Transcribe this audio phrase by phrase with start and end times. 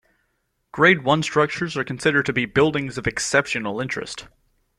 [0.71, 4.25] Grade One structures are considered to be "buildings of exceptional interest".